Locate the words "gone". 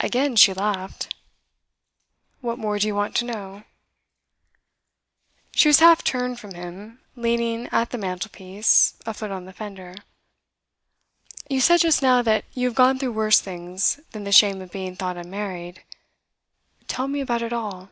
12.76-12.98